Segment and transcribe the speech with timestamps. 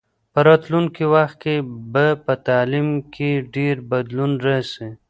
[0.33, 1.55] په راتلونکي وخت کې
[1.93, 4.89] به په تعلیم کې ډېر بدلون راسي.